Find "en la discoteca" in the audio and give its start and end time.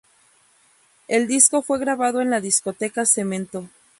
2.21-3.05